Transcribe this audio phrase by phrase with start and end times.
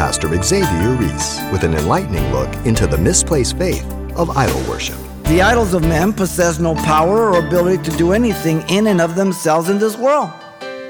[0.00, 3.84] Pastor Xavier Reese with an enlightening look into the misplaced faith
[4.16, 4.96] of idol worship.
[5.24, 9.14] The idols of men possess no power or ability to do anything in and of
[9.14, 10.30] themselves in this world.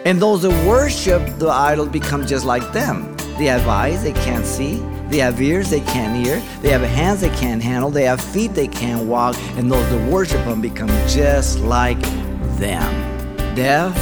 [0.04, 3.16] And those that worship the idol become just like them.
[3.36, 4.76] They have eyes they can't see,
[5.08, 8.54] they have ears they can't hear, they have hands they can't handle, they have feet
[8.54, 12.00] they can't walk, and those that worship them become just like
[12.60, 13.92] them deaf,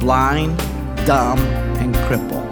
[0.00, 0.58] blind,
[1.06, 1.38] dumb,
[1.78, 2.47] and crippled.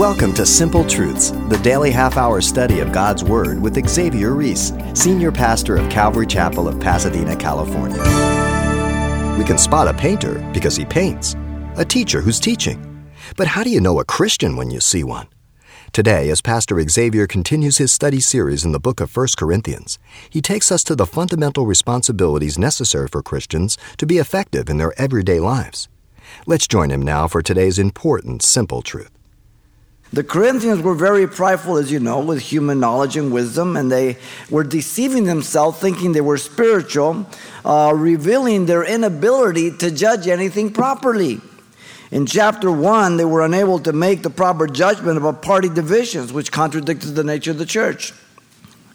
[0.00, 4.72] Welcome to Simple Truths, the daily half hour study of God's Word with Xavier Reese,
[4.94, 7.98] Senior Pastor of Calvary Chapel of Pasadena, California.
[9.38, 11.36] We can spot a painter because he paints,
[11.76, 13.12] a teacher who's teaching.
[13.36, 15.26] But how do you know a Christian when you see one?
[15.92, 19.98] Today, as Pastor Xavier continues his study series in the book of 1 Corinthians,
[20.30, 24.98] he takes us to the fundamental responsibilities necessary for Christians to be effective in their
[24.98, 25.90] everyday lives.
[26.46, 29.10] Let's join him now for today's important, simple truth.
[30.12, 34.18] The Corinthians were very prideful, as you know, with human knowledge and wisdom, and they
[34.50, 37.26] were deceiving themselves, thinking they were spiritual,
[37.64, 41.40] uh, revealing their inability to judge anything properly.
[42.10, 46.50] In chapter 1, they were unable to make the proper judgment about party divisions, which
[46.50, 48.12] contradicted the nature of the church.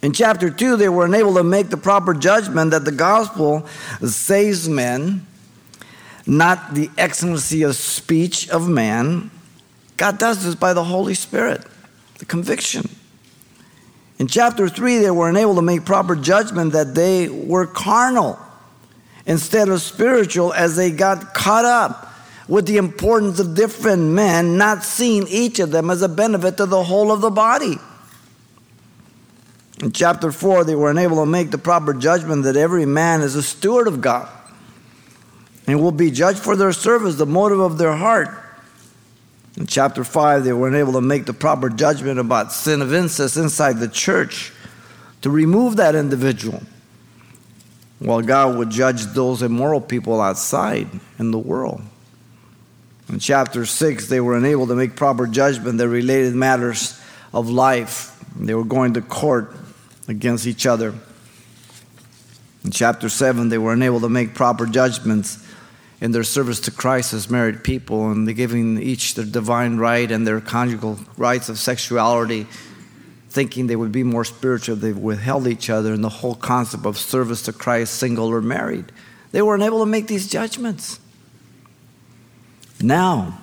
[0.02, 3.66] In chapter 2, they were unable to make the proper judgment that the gospel
[4.05, 5.25] saves men,
[6.27, 9.31] not the excellency of speech of man,
[9.98, 11.64] God does this by the Holy Spirit,
[12.20, 12.90] the conviction.
[14.18, 18.40] In chapter 3, they were unable to make proper judgment that they were carnal
[19.26, 22.14] instead of spiritual as they got caught up
[22.48, 26.66] with the importance of different men, not seeing each of them as a benefit to
[26.66, 27.78] the whole of the body.
[29.82, 33.36] In chapter 4, they were unable to make the proper judgment that every man is
[33.36, 34.30] a steward of God
[35.68, 38.30] and will be judged for their service, the motive of their heart.
[39.58, 43.38] In chapter 5, they weren't able to make the proper judgment about sin of incest
[43.38, 44.52] inside the church
[45.21, 46.61] to remove that individual,
[47.99, 51.82] while God would judge those immoral people outside in the world.
[53.08, 56.99] In chapter 6, they were unable to make proper judgment that related matters
[57.33, 58.20] of life.
[58.36, 59.55] They were going to court
[60.08, 60.93] against each other.
[62.64, 65.45] In chapter 7, they were unable to make proper judgments
[66.05, 70.27] in their service to Christ as married people and giving each their divine right and
[70.27, 72.45] their conjugal rights of sexuality,
[73.32, 74.76] thinking they would be more spiritual.
[74.76, 78.92] They withheld each other and the whole concept of service to Christ, single or married.
[79.32, 80.99] They were unable to make these judgments.
[82.80, 83.39] Now,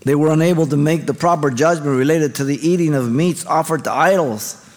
[0.00, 3.84] they were unable to make the proper judgment related to the eating of meats offered
[3.84, 4.68] to idols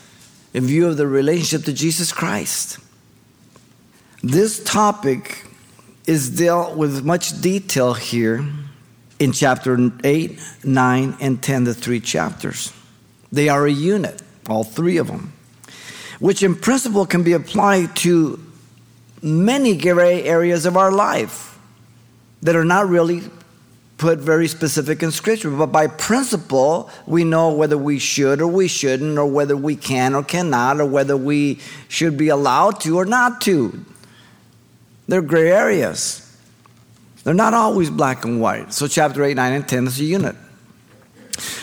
[0.54, 2.78] in view of their relationship to Jesus Christ.
[4.22, 5.47] This topic
[6.08, 8.44] is dealt with much detail here
[9.20, 12.74] in chapter 8, 9, and 10, the three chapters.
[13.32, 15.34] They are a unit, all three of them,
[16.20, 18.40] which in principle can be applied to
[19.22, 21.60] many gray areas of our life
[22.42, 23.24] that are not really
[23.98, 25.50] put very specific in Scripture.
[25.50, 30.16] But by principle, we know whether we should or we shouldn't, or whether we can
[30.16, 33.84] or cannot, or whether we should be allowed to or not to.
[35.08, 36.24] They're gray areas.
[37.24, 38.74] They're not always black and white.
[38.74, 40.36] So, chapter 8, 9, and 10 is a unit.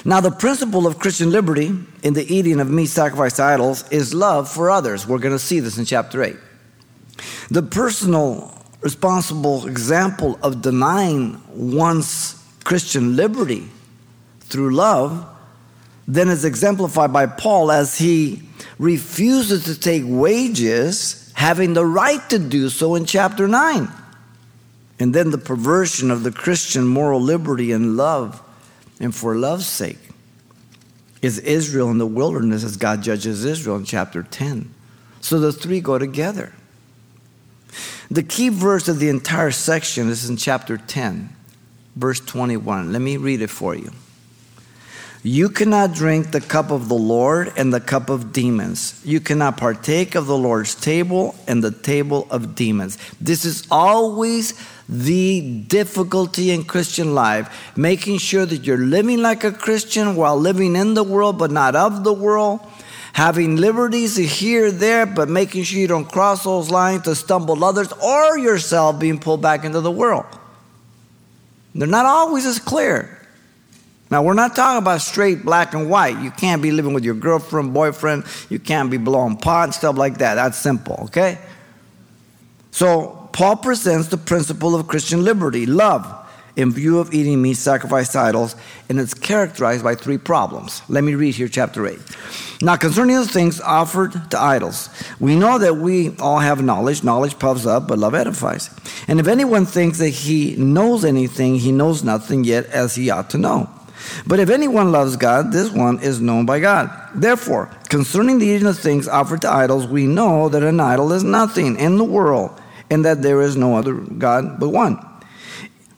[0.04, 1.72] Now, the principle of Christian liberty
[2.02, 5.06] in the eating of meat sacrificed to idols is love for others.
[5.06, 6.36] We're going to see this in chapter 8.
[7.50, 13.68] The personal, responsible example of denying one's Christian liberty
[14.40, 15.26] through love
[16.06, 18.42] then is exemplified by Paul as he
[18.78, 23.88] refuses to take wages having the right to do so in chapter 9.
[24.98, 28.40] And then the perversion of the Christian moral liberty and love,
[29.00, 29.98] and for love's sake,
[31.20, 34.72] is Israel in the wilderness as God judges Israel in chapter 10.
[35.20, 36.52] So the three go together.
[38.10, 41.34] The key verse of the entire section is in chapter 10,
[41.96, 42.92] verse 21.
[42.92, 43.90] Let me read it for you.
[45.26, 49.00] You cannot drink the cup of the Lord and the cup of demons.
[49.06, 52.98] You cannot partake of the Lord's table and the table of demons.
[53.22, 54.52] This is always
[54.86, 60.76] the difficulty in Christian life, making sure that you're living like a Christian while living
[60.76, 62.60] in the world but not of the world,
[63.14, 67.90] having liberties here, there, but making sure you don't cross those lines to stumble others
[67.92, 70.26] or yourself being pulled back into the world.
[71.74, 73.13] They're not always as clear.
[74.10, 76.20] Now, we're not talking about straight black and white.
[76.20, 78.24] You can't be living with your girlfriend, boyfriend.
[78.50, 80.34] You can't be blowing pot, stuff like that.
[80.34, 81.38] That's simple, okay?
[82.70, 86.06] So, Paul presents the principle of Christian liberty, love,
[86.56, 88.54] in view of eating meat sacrificed to idols,
[88.88, 90.82] and it's characterized by three problems.
[90.88, 91.98] Let me read here, chapter 8.
[92.62, 97.02] Now, concerning the things offered to idols, we know that we all have knowledge.
[97.02, 98.70] Knowledge puffs up, but love edifies.
[99.08, 103.30] And if anyone thinks that he knows anything, he knows nothing yet as he ought
[103.30, 103.68] to know.
[104.26, 106.90] But if anyone loves God, this one is known by God.
[107.14, 111.24] Therefore, concerning the eating of things offered to idols, we know that an idol is
[111.24, 112.60] nothing in the world,
[112.90, 115.04] and that there is no other God but one.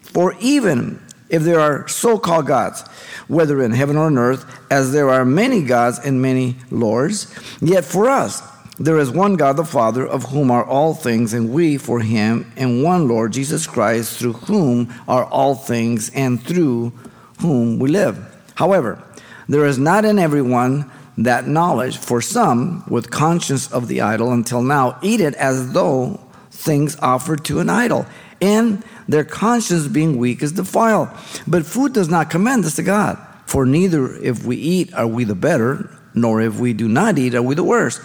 [0.03, 2.83] For even if there are so called gods,
[3.29, 7.85] whether in heaven or on earth, as there are many gods and many lords, yet
[7.85, 8.43] for us
[8.79, 12.53] there is one God the Father, of whom are all things, and we for him,
[12.57, 16.93] and one Lord Jesus Christ, through whom are all things, and through
[17.41, 18.19] whom we live.
[18.55, 19.03] However,
[19.49, 24.63] there is not in everyone that knowledge, for some, with conscience of the idol until
[24.63, 28.07] now, eat it as though things offered to an idol,
[28.41, 31.09] and their conscience being weak is defiled.
[31.47, 35.25] But food does not commend us to God, for neither if we eat are we
[35.25, 38.01] the better, nor if we do not eat are we the worse.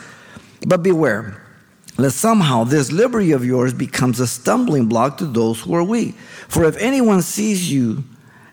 [0.66, 1.42] But beware,
[1.98, 6.16] lest somehow this liberty of yours becomes a stumbling block to those who are weak.
[6.48, 8.04] For if anyone sees you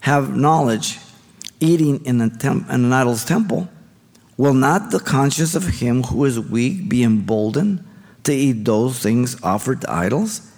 [0.09, 0.99] have knowledge
[1.61, 3.69] eating in, a temp- in an idol's temple,
[4.37, 7.85] will not the conscience of him who is weak be emboldened
[8.25, 10.51] to eat those things offered to idols?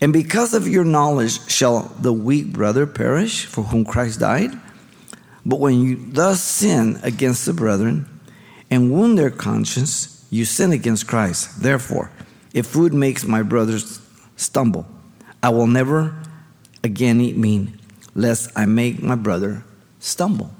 [0.00, 4.50] And because of your knowledge shall the weak brother perish for whom Christ died?
[5.44, 8.06] But when you thus sin against the brethren
[8.70, 11.62] and wound their conscience, you sin against Christ.
[11.62, 12.10] Therefore,
[12.52, 14.00] if food makes my brothers
[14.36, 14.86] stumble,
[15.42, 16.14] I will never
[16.82, 17.68] again eat meat,
[18.16, 19.62] lest I make my brother
[20.00, 20.50] stumble.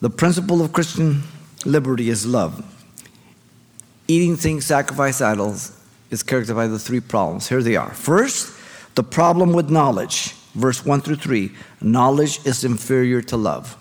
[0.00, 1.22] The principle of Christian
[1.66, 2.64] liberty is love.
[4.08, 5.78] Eating things sacrifice idols
[6.10, 7.48] is characterized by the three problems.
[7.48, 7.90] Here they are.
[7.90, 8.56] First,
[8.94, 11.52] the problem with knowledge, verse 1 through 3.
[11.82, 13.76] Knowledge is inferior to love.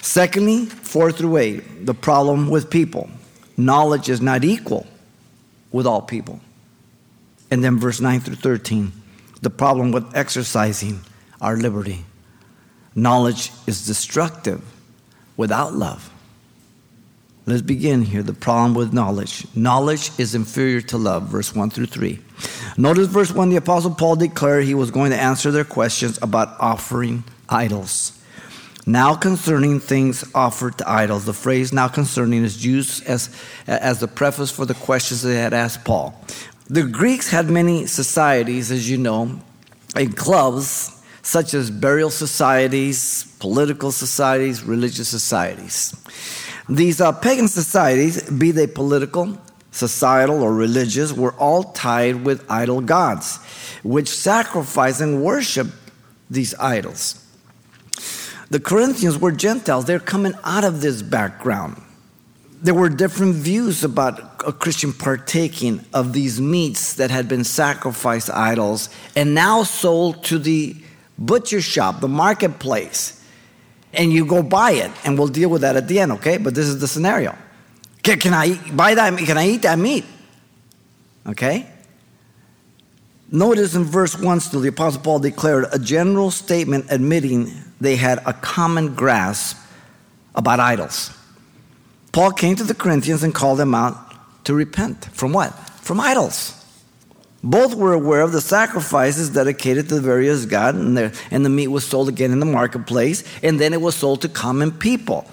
[0.00, 3.10] Secondly, 4 through 8, the problem with people.
[3.56, 4.86] Knowledge is not equal
[5.70, 6.40] with all people.
[7.50, 8.92] And then verse 9 through 13,
[9.44, 11.00] the problem with exercising
[11.40, 12.04] our liberty.
[12.94, 14.62] Knowledge is destructive
[15.36, 16.10] without love.
[17.46, 18.22] Let's begin here.
[18.22, 19.46] The problem with knowledge.
[19.54, 22.18] Knowledge is inferior to love, verse 1 through 3.
[22.78, 26.56] Notice verse 1 the Apostle Paul declared he was going to answer their questions about
[26.58, 28.18] offering idols.
[28.86, 31.24] Now concerning things offered to idols.
[31.24, 33.34] The phrase now concerning is used as,
[33.66, 36.18] as the preface for the questions they had asked Paul.
[36.68, 39.38] The Greeks had many societies, as you know,
[39.94, 40.90] and clubs
[41.20, 45.94] such as burial societies, political societies, religious societies.
[46.68, 49.38] These uh, pagan societies, be they political,
[49.72, 53.38] societal, or religious, were all tied with idol gods,
[53.82, 55.66] which sacrifice and worship
[56.30, 57.20] these idols.
[58.48, 61.82] The Corinthians were Gentiles, they're coming out of this background.
[62.64, 68.30] There were different views about a Christian partaking of these meats that had been sacrificed
[68.30, 70.74] idols and now sold to the
[71.16, 73.20] butcher shop, the marketplace
[73.96, 76.36] and you go buy it, and we'll deal with that at the end, okay?
[76.38, 77.36] But this is the scenario.
[78.02, 79.16] Can, can I buy that?
[79.18, 80.04] Can I eat that meat?
[81.26, 81.66] Okay?
[83.30, 88.20] Notice in verse 1 still, the Apostle Paul declared a general statement admitting they had
[88.26, 89.56] a common grasp
[90.34, 91.16] about idols.
[92.14, 93.96] Paul came to the Corinthians and called them out
[94.44, 95.06] to repent.
[95.06, 95.50] From what?
[95.80, 96.54] From idols.
[97.42, 100.96] Both were aware of the sacrifices dedicated to the various gods, and,
[101.32, 104.28] and the meat was sold again in the marketplace, and then it was sold to
[104.28, 105.28] common people.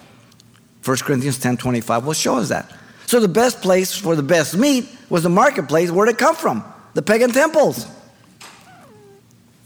[0.83, 2.75] 1 Corinthians 10 25 will show us that.
[3.05, 5.91] So the best place for the best meat was the marketplace.
[5.91, 6.63] Where'd it come from?
[6.95, 7.85] The pagan temples.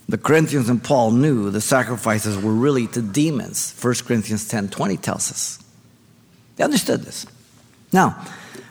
[0.10, 3.74] The Corinthians and Paul knew the sacrifices were really to demons.
[3.82, 5.65] 1 Corinthians 10 20 tells us.
[6.56, 7.26] They understood this.
[7.92, 8.24] Now,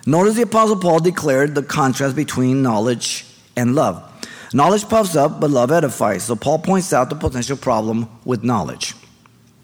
[0.06, 3.26] notice the Apostle Paul declared the contrast between knowledge
[3.56, 4.02] and love.
[4.52, 6.24] Knowledge puffs up, but love edifies.
[6.24, 8.94] So Paul points out the potential problem with knowledge.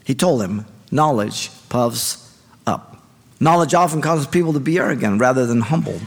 [0.03, 2.37] He told him, knowledge puffs
[2.67, 3.01] up.
[3.39, 5.99] Knowledge often causes people to be arrogant rather than humble.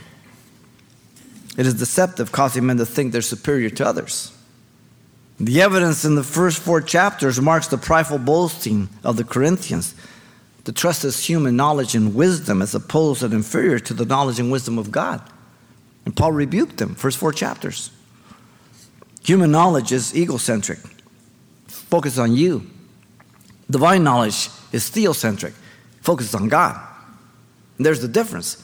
[1.56, 4.32] It is deceptive, causing men to think they're superior to others.
[5.40, 9.94] The evidence in the first four chapters marks the prideful boasting of the Corinthians
[10.64, 14.50] to trust as human knowledge and wisdom as opposed and inferior to the knowledge and
[14.50, 15.20] wisdom of God.
[16.04, 17.90] And Paul rebuked them, first four chapters.
[19.24, 20.78] Human knowledge is egocentric,
[21.66, 22.70] focused on you.
[23.70, 25.52] Divine knowledge is theocentric,
[26.00, 26.78] focused on God.
[27.78, 28.60] And there's the difference.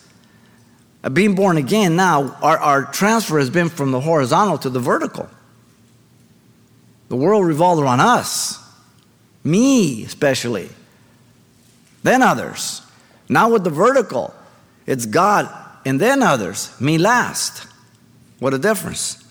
[1.02, 4.80] Uh, being born again now, our, our transfer has been from the horizontal to the
[4.80, 5.28] vertical.
[7.08, 8.62] The world revolved around us,
[9.42, 10.68] me especially,
[12.02, 12.82] then others.
[13.28, 14.34] Now with the vertical,
[14.86, 15.48] it's God
[15.84, 17.66] and then others, me last.
[18.38, 19.24] What a difference.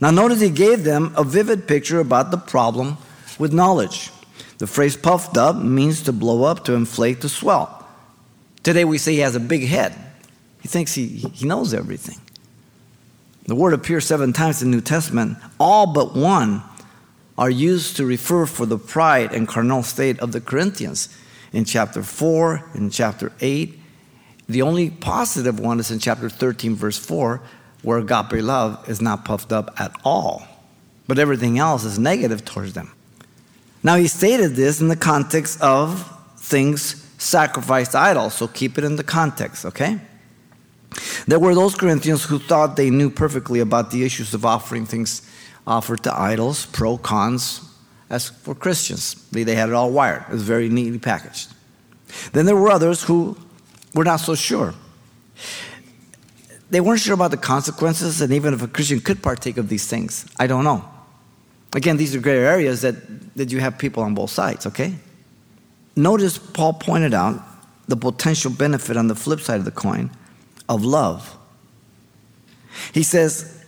[0.00, 2.98] Now, notice he gave them a vivid picture about the problem
[3.38, 4.10] with knowledge.
[4.58, 7.86] The phrase puffed up means to blow up, to inflate, to swell.
[8.62, 9.94] Today we say he has a big head.
[10.60, 12.20] He thinks he, he knows everything.
[13.46, 15.38] The word appears seven times in the New Testament.
[15.58, 16.62] All but one
[17.38, 21.08] are used to refer for the pride and carnal state of the Corinthians.
[21.52, 23.78] In chapter 4, in chapter 8,
[24.48, 27.42] the only positive one is in chapter 13, verse 4,
[27.82, 30.42] where agape love is not puffed up at all.
[31.06, 32.92] But everything else is negative towards them.
[33.82, 38.84] Now, he stated this in the context of things sacrificed to idols, so keep it
[38.84, 40.00] in the context, okay?
[41.26, 45.22] There were those Corinthians who thought they knew perfectly about the issues of offering things
[45.66, 47.71] offered to idols, pro, cons,
[48.12, 49.14] as for Christians.
[49.32, 51.52] They had it all wired, it was very neatly packaged.
[52.32, 53.36] Then there were others who
[53.94, 54.74] were not so sure.
[56.70, 59.86] They weren't sure about the consequences, and even if a Christian could partake of these
[59.86, 60.84] things, I don't know.
[61.74, 62.94] Again, these are gray areas that,
[63.36, 64.94] that you have people on both sides, okay?
[65.96, 67.42] Notice Paul pointed out
[67.88, 70.10] the potential benefit on the flip side of the coin
[70.68, 71.36] of love.
[72.92, 73.64] He says,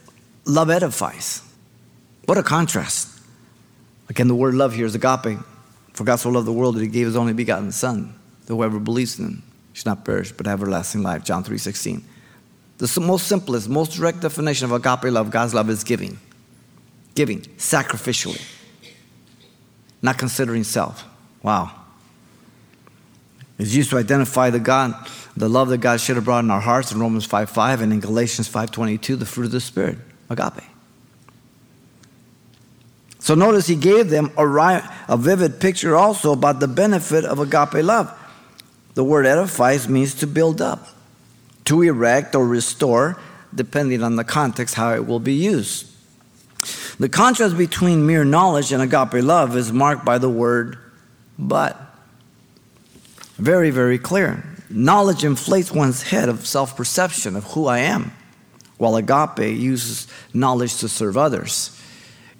[0.46, 1.42] Love edifies.
[2.26, 3.13] What a contrast.
[4.08, 5.38] Again, the word love here is agape.
[5.92, 8.14] For God so loved the world that he gave his only begotten Son,
[8.46, 9.42] that whoever believes in him
[9.72, 11.24] should not perish but have everlasting life.
[11.24, 12.02] John 3.16.
[12.78, 16.18] The most simplest, most direct definition of agape love, God's love, is giving.
[17.14, 18.42] Giving, sacrificially.
[20.02, 21.04] Not considering self.
[21.42, 21.70] Wow.
[23.58, 24.94] It's used to identify the God
[25.36, 27.92] the love that God should have brought in our hearts in Romans 5 5 and
[27.92, 29.98] in Galatians 5 22, the fruit of the Spirit,
[30.30, 30.62] agape.
[33.24, 37.82] So notice he gave them a, a vivid picture also about the benefit of agape
[37.82, 38.12] love.
[38.92, 40.88] The word edifies means to build up,
[41.64, 43.18] to erect or restore,
[43.54, 45.90] depending on the context, how it will be used.
[46.98, 50.76] The contrast between mere knowledge and agape love is marked by the word
[51.38, 51.80] but.
[53.36, 54.44] Very, very clear.
[54.68, 58.12] Knowledge inflates one's head of self perception of who I am,
[58.76, 61.73] while agape uses knowledge to serve others.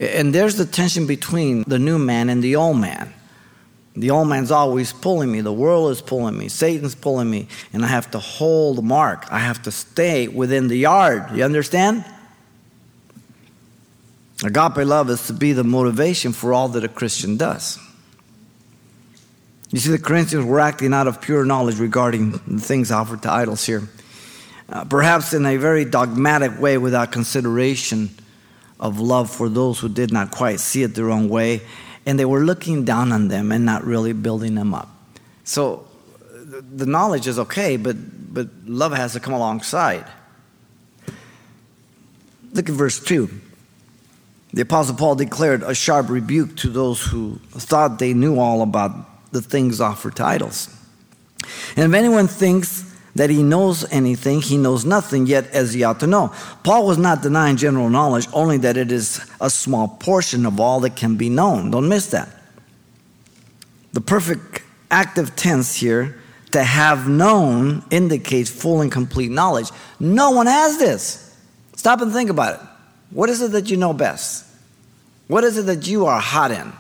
[0.00, 3.12] And there's the tension between the new man and the old man.
[3.96, 7.84] The old man's always pulling me, the world is pulling me, Satan's pulling me, and
[7.84, 9.24] I have to hold the mark.
[9.30, 11.36] I have to stay within the yard.
[11.36, 12.04] You understand?
[14.42, 17.78] Agape love is to be the motivation for all that a Christian does.
[19.70, 23.30] You see, the Corinthians were acting out of pure knowledge regarding the things offered to
[23.30, 23.88] idols here.
[24.68, 28.10] Uh, perhaps in a very dogmatic way without consideration
[28.80, 31.62] of love for those who did not quite see it their own way.
[32.06, 34.88] And they were looking down on them and not really building them up.
[35.44, 35.86] So
[36.72, 37.96] the knowledge is okay, but,
[38.32, 40.04] but love has to come alongside.
[42.52, 43.28] Look at verse 2.
[44.52, 49.32] The Apostle Paul declared a sharp rebuke to those who thought they knew all about
[49.32, 50.68] the things offered to idols.
[51.76, 52.83] And if anyone thinks
[53.14, 56.32] that he knows anything, he knows nothing yet as he ought to know.
[56.62, 60.80] Paul was not denying general knowledge, only that it is a small portion of all
[60.80, 61.70] that can be known.
[61.70, 62.28] Don't miss that.
[63.92, 69.70] The perfect active tense here, to have known, indicates full and complete knowledge.
[70.00, 71.36] No one has this.
[71.76, 72.66] Stop and think about it.
[73.10, 74.44] What is it that you know best?
[75.28, 76.72] What is it that you are hot in?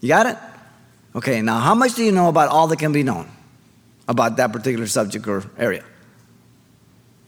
[0.00, 0.36] You got it?
[1.14, 3.28] Okay, now how much do you know about all that can be known
[4.08, 5.84] about that particular subject or area?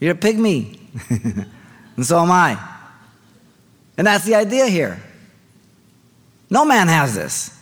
[0.00, 0.78] You're a pygmy,
[1.96, 2.58] and so am I.
[3.96, 5.02] And that's the idea here.
[6.50, 7.54] No man has this.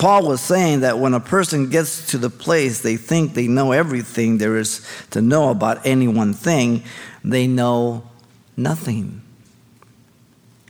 [0.00, 3.72] Paul was saying that when a person gets to the place they think they know
[3.72, 6.84] everything there is to know about any one thing,
[7.22, 8.08] they know
[8.56, 9.20] nothing.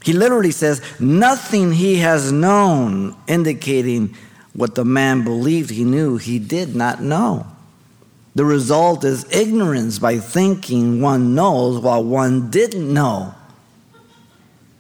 [0.02, 4.16] He literally says, Nothing he has known, indicating
[4.54, 7.46] what the man believed he knew, he did not know.
[8.34, 13.34] The result is ignorance by thinking one knows while one didn't know.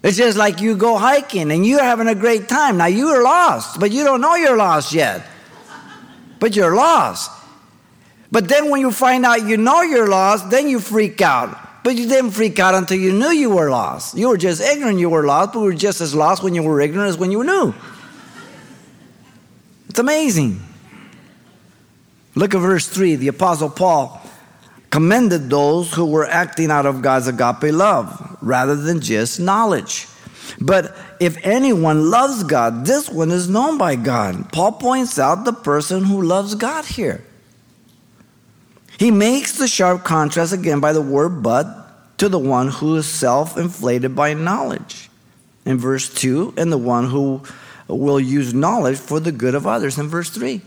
[0.02, 2.78] It's just like you go hiking and you're having a great time.
[2.78, 5.26] Now you're lost, but you don't know you're lost yet.
[6.38, 7.30] But you're lost.
[8.32, 11.82] But then when you find out you know you're lost, then you freak out.
[11.82, 14.16] But you didn't freak out until you knew you were lost.
[14.16, 16.62] You were just ignorant you were lost, but you were just as lost when you
[16.62, 17.74] were ignorant as when you knew.
[19.90, 20.62] It's amazing.
[22.36, 23.16] Look at verse 3.
[23.16, 24.22] The Apostle Paul
[24.88, 30.06] commended those who were acting out of God's agape love rather than just knowledge.
[30.60, 34.52] But if anyone loves God, this one is known by God.
[34.52, 37.24] Paul points out the person who loves God here.
[38.96, 43.08] He makes the sharp contrast again by the word but to the one who is
[43.08, 45.10] self inflated by knowledge.
[45.66, 47.42] In verse 2, and the one who
[47.98, 49.98] will use knowledge for the good of others.
[49.98, 50.60] In verse 3,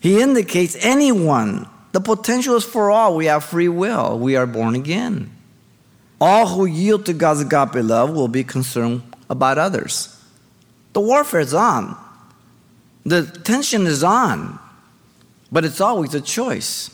[0.00, 1.68] he indicates anyone.
[1.92, 3.16] The potential is for all.
[3.16, 5.30] We have free will, we are born again.
[6.20, 10.10] All who yield to God's agape love will be concerned about others.
[10.92, 11.96] The warfare is on,
[13.04, 14.58] the tension is on,
[15.50, 16.90] but it's always a choice.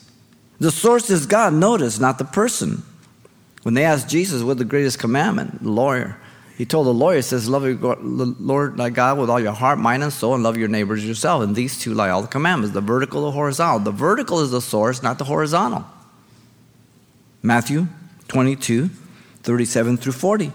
[0.58, 2.82] The source is God, notice, not the person.
[3.62, 6.16] When they asked Jesus what the greatest commandment, the lawyer,
[6.60, 9.78] he told the lawyer, he says, Love your Lord thy God with all your heart,
[9.78, 11.42] mind, and soul, and love your neighbors yourself.
[11.42, 13.78] And these two lie all the commandments the vertical, the horizontal.
[13.78, 15.86] The vertical is the source, not the horizontal.
[17.42, 17.86] Matthew
[18.28, 18.90] 22,
[19.42, 20.52] 37 through 40.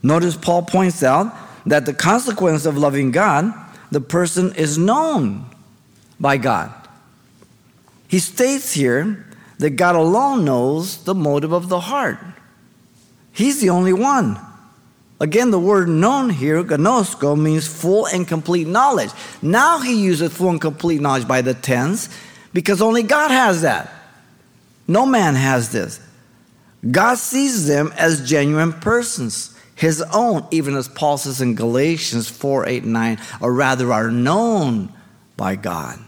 [0.00, 1.34] Notice Paul points out
[1.66, 3.52] that the consequence of loving God,
[3.90, 5.44] the person is known
[6.20, 6.72] by God.
[8.06, 9.26] He states here
[9.58, 12.20] that God alone knows the motive of the heart.
[13.32, 14.38] He's the only one.
[15.18, 19.10] Again, the word known here, gnosko, means full and complete knowledge.
[19.40, 22.10] Now he uses full and complete knowledge by the tense
[22.52, 23.90] because only God has that.
[24.86, 26.00] No man has this.
[26.90, 32.68] God sees them as genuine persons, his own, even as Paul says in Galatians 4
[32.68, 34.92] 8 9, or rather are known
[35.36, 35.98] by God.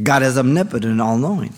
[0.00, 1.52] God is omnipotent, all knowing,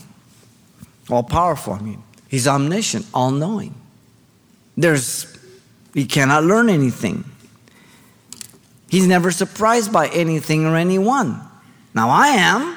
[1.10, 1.74] all powerful.
[1.74, 3.74] I mean, he's omniscient, all knowing.
[4.76, 5.36] There's
[5.94, 7.24] he cannot learn anything.
[8.88, 11.40] He's never surprised by anything or anyone.
[11.94, 12.76] Now I am,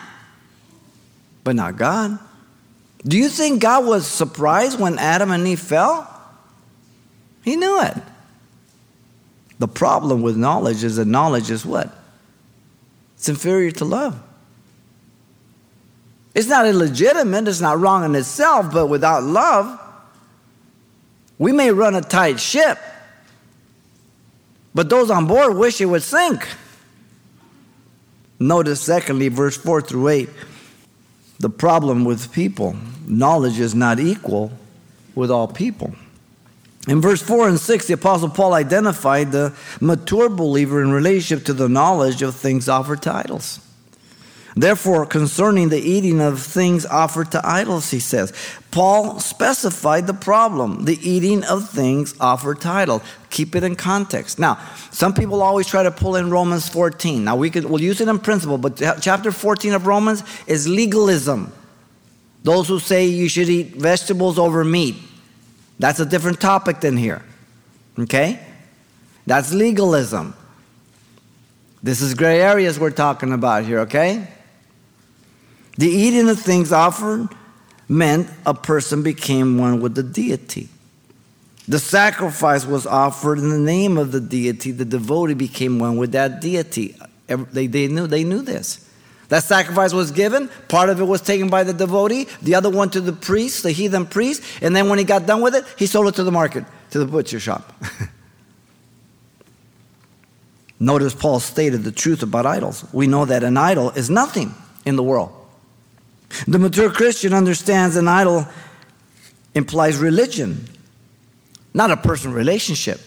[1.44, 2.20] but not God.
[3.06, 6.10] Do you think God was surprised when Adam and Eve fell?
[7.44, 7.98] He knew it.
[9.60, 11.90] The problem with knowledge is that knowledge is what?
[13.16, 14.22] It's inferior to love.
[16.34, 19.80] It's not illegitimate, it's not wrong in itself, but without love,
[21.38, 22.80] we may run a tight ship,
[24.74, 26.48] but those on board wish it would sink.
[28.40, 30.30] Notice, secondly, verse 4 through 8
[31.44, 32.76] the problem with people.
[33.06, 34.54] Knowledge is not equal
[35.14, 35.94] with all people.
[36.88, 41.54] In verse 4 and 6, the Apostle Paul identified the mature believer in relationship to
[41.54, 43.60] the knowledge of things offered idols.
[44.56, 48.32] Therefore, concerning the eating of things offered to idols, he says,
[48.70, 53.02] Paul specified the problem the eating of things offered to idols.
[53.32, 54.38] Keep it in context.
[54.38, 54.60] Now,
[54.92, 57.24] some people always try to pull in Romans 14.
[57.24, 61.52] Now, we could, we'll use it in principle, but chapter 14 of Romans is legalism.
[62.44, 64.98] Those who say you should eat vegetables over meat.
[65.80, 67.24] That's a different topic than here.
[67.98, 68.40] Okay?
[69.26, 70.36] That's legalism.
[71.82, 74.28] This is gray areas we're talking about here, okay?
[75.78, 77.30] The eating of things offered
[77.90, 80.70] meant a person became one with the deity.
[81.68, 84.72] The sacrifice was offered in the name of the deity.
[84.72, 86.96] The devotee became one with that deity.
[87.28, 88.90] They, they, knew, they knew this.
[89.30, 90.50] That sacrifice was given.
[90.68, 93.72] Part of it was taken by the devotee, the other one to the priest, the
[93.72, 94.44] heathen priest.
[94.62, 97.00] And then when he got done with it, he sold it to the market, to
[97.00, 97.74] the butcher shop.
[100.80, 102.86] Notice Paul stated the truth about idols.
[102.92, 104.54] We know that an idol is nothing
[104.86, 105.43] in the world.
[106.48, 108.48] The mature Christian understands an idol
[109.54, 110.68] implies religion,
[111.74, 113.00] not a personal relationship.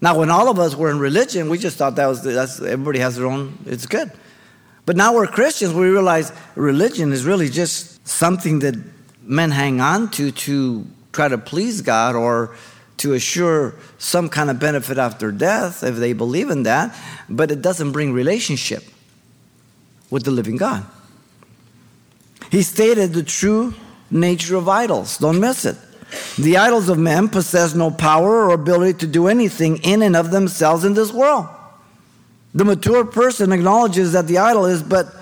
[0.00, 2.98] Now, when all of us were in religion, we just thought that was that's everybody
[2.98, 3.58] has their own.
[3.66, 4.12] It's good,
[4.86, 5.72] but now we're Christians.
[5.72, 8.74] We realize religion is really just something that
[9.22, 12.54] men hang on to to try to please God or
[12.98, 16.96] to assure some kind of benefit after death if they believe in that,
[17.28, 18.84] but it doesn't bring relationship
[20.10, 20.84] with the living God.
[22.54, 23.74] He stated the true
[24.12, 25.18] nature of idols.
[25.18, 25.76] Don't miss it.
[26.38, 30.30] The idols of men possess no power or ability to do anything in and of
[30.30, 31.48] themselves in this world.
[32.54, 35.12] The mature person acknowledges that the idol is but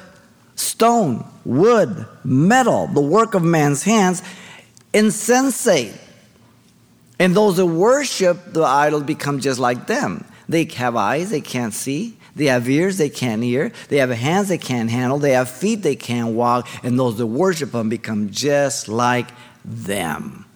[0.56, 4.22] stone, wood, metal, the work of man's hands,
[4.92, 5.94] insensate.
[7.18, 10.26] And those that worship the idol become just like them.
[10.50, 12.18] They have eyes, they can't see.
[12.34, 13.72] They have ears they can't hear.
[13.88, 15.18] They have hands they can't handle.
[15.18, 16.68] They have feet they can't walk.
[16.82, 19.28] And those that worship them become just like
[19.64, 20.46] them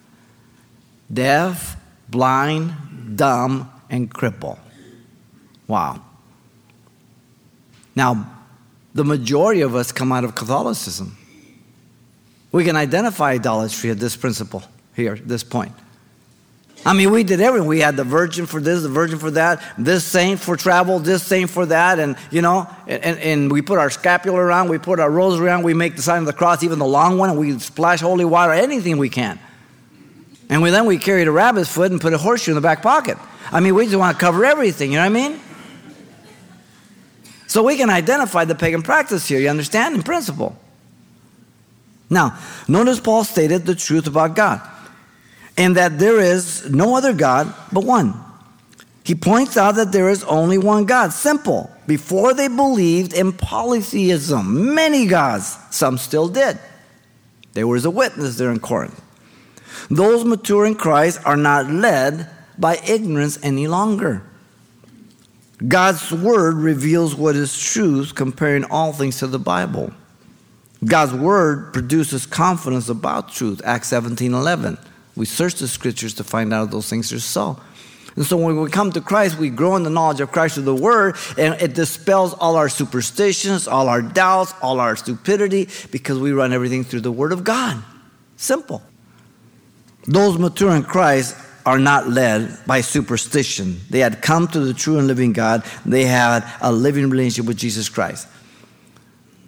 [1.11, 1.77] deaf,
[2.09, 4.59] blind, dumb, and crippled.
[5.67, 6.01] Wow.
[7.95, 8.29] Now,
[8.93, 11.17] the majority of us come out of Catholicism.
[12.51, 14.63] We can identify idolatry at this principle
[14.95, 15.73] here, this point.
[16.87, 17.67] I mean, we did everything.
[17.67, 21.21] We had the virgin for this, the virgin for that, this saint for travel, this
[21.21, 25.01] saint for that, and you know, and, and we put our scapular around, we put
[25.01, 27.37] our rosary around, we make the sign of the cross, even the long one, and
[27.37, 29.37] we splash holy water, anything we can.
[30.47, 32.81] And we, then we carried a rabbit's foot and put a horseshoe in the back
[32.81, 33.17] pocket.
[33.51, 35.41] I mean, we just want to cover everything, you know what I mean?
[37.47, 40.57] So we can identify the pagan practice here, you understand, in principle.
[42.09, 44.61] Now, notice Paul stated the truth about God
[45.57, 48.13] and that there is no other God but one.
[49.03, 51.13] He points out that there is only one God.
[51.13, 51.71] Simple.
[51.87, 56.59] Before they believed in polytheism, many gods, some still did.
[57.53, 59.01] There was a witness there in Corinth.
[59.89, 64.21] Those mature in Christ are not led by ignorance any longer.
[65.65, 69.91] God's word reveals what is truth, comparing all things to the Bible.
[70.85, 74.77] God's word produces confidence about truth, Acts 17 11.
[75.17, 77.59] We search the scriptures to find out if those things are so.
[78.15, 80.63] And so when we come to Christ, we grow in the knowledge of Christ through
[80.63, 86.17] the Word, and it dispels all our superstitions, all our doubts, all our stupidity, because
[86.17, 87.83] we run everything through the Word of God.
[88.37, 88.81] Simple.
[90.05, 93.81] Those mature in Christ are not led by superstition.
[93.89, 97.57] They had come to the true and living God, they had a living relationship with
[97.57, 98.27] Jesus Christ.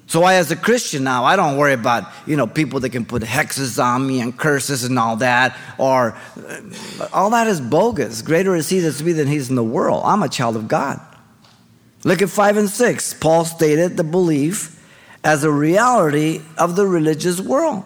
[0.09, 3.05] So I, as a Christian now, I don't worry about, you know, people that can
[3.05, 6.61] put hexes on me and curses and all that, or uh,
[7.13, 8.23] all that is bogus.
[8.23, 10.01] Greater is he that's me than he's in the world.
[10.03, 10.99] I'm a child of God.
[12.03, 13.13] Look at 5 and 6.
[13.13, 14.83] Paul stated the belief
[15.23, 17.83] as a reality of the religious world.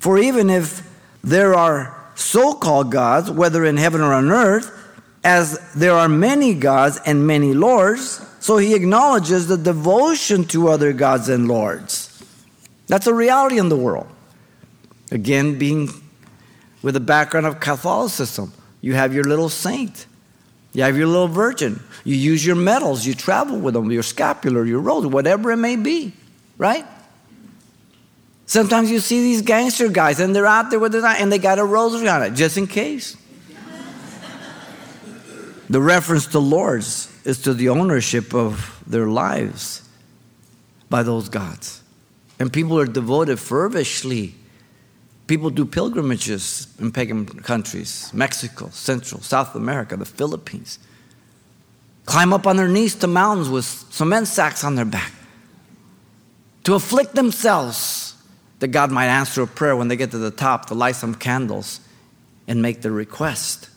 [0.00, 0.86] For even if
[1.24, 4.70] there are so called gods, whether in heaven or on earth,
[5.24, 10.92] as there are many gods and many lords, so he acknowledges the devotion to other
[10.92, 12.22] gods and lords.
[12.86, 14.08] That's a reality in the world.
[15.10, 15.88] Again, being
[16.82, 20.06] with a background of Catholicism, you have your little saint,
[20.72, 24.64] you have your little virgin, you use your medals, you travel with them, your scapular,
[24.64, 26.12] your rose, whatever it may be,
[26.56, 26.86] right?
[28.46, 31.58] Sometimes you see these gangster guys and they're out there with their and they got
[31.58, 33.16] a rosary on it just in case.
[35.68, 39.88] the reference to lords is to the ownership of their lives
[40.88, 41.82] by those gods.
[42.38, 44.34] And people are devoted fervishly.
[45.26, 50.78] People do pilgrimages in pagan countries Mexico, Central, South America, the Philippines.
[52.06, 55.12] Climb up on their knees to mountains with cement sacks on their back
[56.64, 58.14] to afflict themselves
[58.60, 61.14] that God might answer a prayer when they get to the top to light some
[61.14, 61.80] candles
[62.46, 63.68] and make their request.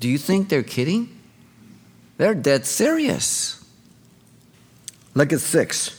[0.00, 1.17] Do you think they're kidding?
[2.18, 3.64] They're dead serious.
[5.14, 5.94] Look at six.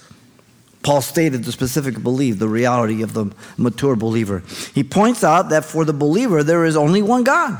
[0.83, 4.43] Paul stated the specific belief, the reality of the mature believer.
[4.73, 7.59] He points out that for the believer, there is only one God.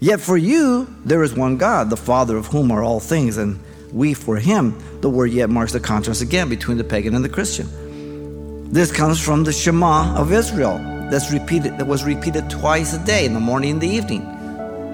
[0.00, 3.60] Yet for you, there is one God, the Father of whom are all things, and
[3.92, 4.76] we for him.
[5.00, 8.72] The word yet marks the contrast again between the pagan and the Christian.
[8.72, 10.78] This comes from the Shema of Israel.
[11.10, 14.24] That's repeated, that was repeated twice a day, in the morning and the evening.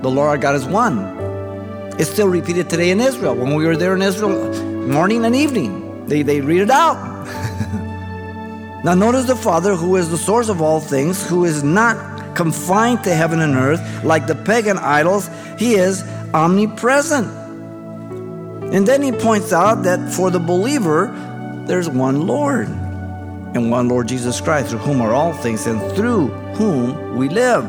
[0.02, 1.17] The Lord our God is one.
[1.98, 3.34] It's still repeated today in Israel.
[3.34, 4.54] When we were there in Israel,
[4.86, 6.94] morning and evening, they, they read it out.
[8.84, 13.02] now, notice the Father, who is the source of all things, who is not confined
[13.02, 17.26] to heaven and earth like the pagan idols, he is omnipresent.
[18.72, 21.08] And then he points out that for the believer,
[21.66, 26.28] there's one Lord and one Lord Jesus Christ, through whom are all things and through
[26.54, 27.64] whom we live.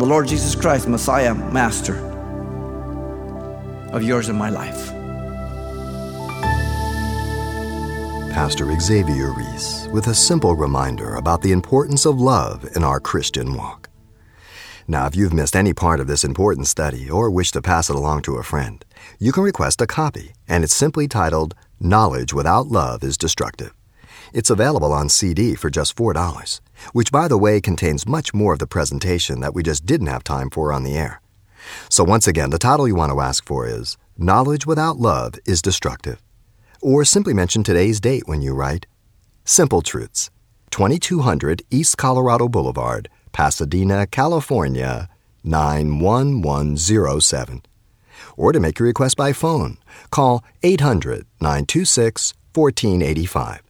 [0.00, 2.07] The Lord Jesus Christ, Messiah, Master
[3.98, 4.92] of yours in my life.
[8.32, 13.54] Pastor Xavier Reese with a simple reminder about the importance of love in our Christian
[13.54, 13.90] walk.
[14.86, 17.96] Now, if you've missed any part of this important study or wish to pass it
[17.96, 18.84] along to a friend,
[19.18, 23.74] you can request a copy, and it's simply titled Knowledge Without Love is Destructive.
[24.32, 26.60] It's available on CD for just $4,
[26.92, 30.22] which, by the way, contains much more of the presentation that we just didn't have
[30.22, 31.20] time for on the air.
[31.88, 35.62] So, once again, the title you want to ask for is Knowledge Without Love is
[35.62, 36.20] Destructive.
[36.80, 38.86] Or simply mention today's date when you write
[39.44, 40.30] Simple Truths,
[40.70, 45.08] 2200 East Colorado Boulevard, Pasadena, California,
[45.44, 47.62] 91107.
[48.36, 49.78] Or to make your request by phone,
[50.10, 53.62] call 800 926 1485.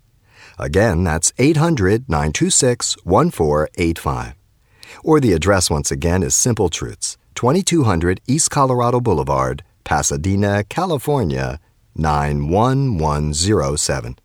[0.59, 4.35] Again, that's 800 926 1485.
[5.05, 11.61] Or the address once again is Simple Truths, 2200 East Colorado Boulevard, Pasadena, California,
[11.95, 14.19] 91107.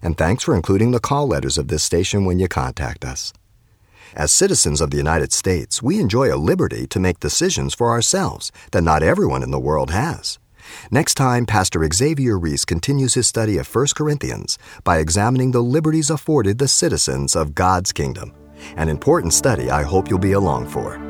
[0.00, 3.34] And thanks for including the call letters of this station when you contact us.
[4.16, 8.50] As citizens of the United States, we enjoy a liberty to make decisions for ourselves
[8.70, 10.38] that not everyone in the world has.
[10.90, 16.08] Next time, Pastor Xavier Reese continues his study of 1 Corinthians by examining the liberties
[16.08, 18.32] afforded the citizens of God's kingdom.
[18.76, 21.09] An important study I hope you'll be along for.